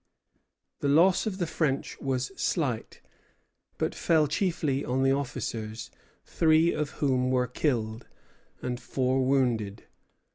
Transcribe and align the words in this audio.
The 0.79 0.87
loss 0.87 1.27
of 1.27 1.37
the 1.37 1.45
French 1.45 1.99
was 2.01 2.31
slight, 2.35 3.01
but 3.77 3.93
fell 3.93 4.25
chiefly 4.25 4.83
on 4.83 5.03
the 5.03 5.11
officers, 5.11 5.91
three 6.25 6.73
of 6.73 6.89
whom 7.05 7.29
were 7.29 7.45
killed, 7.45 8.07
and 8.63 8.79
four 8.79 9.23
wounded. 9.23 9.83